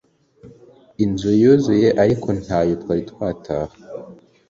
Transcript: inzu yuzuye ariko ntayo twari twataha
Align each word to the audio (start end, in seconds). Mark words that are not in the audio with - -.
inzu 1.03 1.29
yuzuye 1.41 1.89
ariko 2.03 2.27
ntayo 2.41 2.73
twari 2.81 3.01
twataha 3.11 3.73